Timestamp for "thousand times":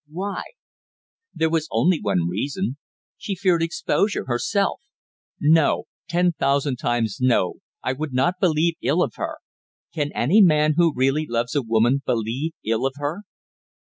6.31-7.19